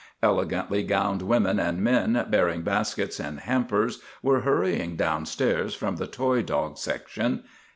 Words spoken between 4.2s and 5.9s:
were hurrying downstairs